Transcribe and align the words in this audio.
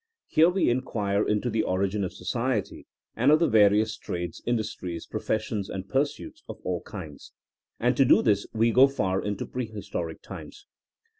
Here 0.25 0.49
we 0.49 0.67
inquire 0.71 1.23
into 1.27 1.51
the 1.51 1.61
origin 1.61 2.03
of 2.03 2.11
society 2.11 2.87
and 3.15 3.31
of 3.31 3.37
the 3.37 3.47
various 3.47 3.95
trades, 3.97 4.41
in 4.47 4.57
dustries, 4.57 5.07
professions 5.07 5.69
and 5.69 5.87
pursuits 5.87 6.41
of 6.49 6.59
all 6.63 6.81
kinds, 6.81 7.33
and 7.79 7.95
to 7.97 8.03
do 8.05 8.23
this 8.23 8.47
we 8.51 8.71
go 8.71 8.87
far 8.87 9.21
into 9.21 9.45
prehistoric 9.45 10.23
times. 10.23 10.65